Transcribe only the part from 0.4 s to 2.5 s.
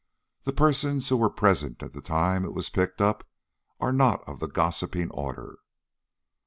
The persons who were present at the time